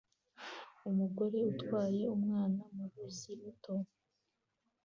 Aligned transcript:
Umugore 0.89 1.39
atwaye 1.51 2.01
umwana 2.15 2.59
mu 2.75 2.85
ruzi 2.91 3.31
ruto 3.39 3.75